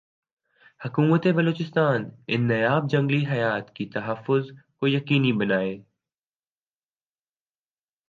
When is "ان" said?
2.27-2.47